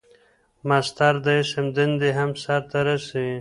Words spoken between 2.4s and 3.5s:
سر ته رسوي.